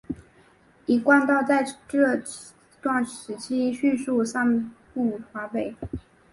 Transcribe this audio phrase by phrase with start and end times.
[0.87, 2.17] 一贯道在这
[2.81, 5.75] 段时期迅速散布华北。